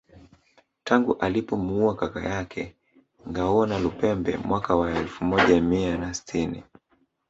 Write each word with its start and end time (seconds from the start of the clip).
Tangu 0.83 1.15
alipomuua 1.19 1.95
kaka 1.95 2.23
yake 2.29 2.75
Ngawonalupembe 3.29 4.37
mwaka 4.37 4.75
wa 4.75 4.91
elfu 4.93 5.25
moja 5.25 5.61
mia 5.61 5.97
na 5.97 6.13
sitini 6.13 6.63